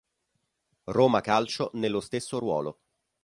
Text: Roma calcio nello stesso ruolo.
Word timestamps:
Roma 0.85 1.21
calcio 1.21 1.69
nello 1.75 1.99
stesso 1.99 2.39
ruolo. 2.39 2.79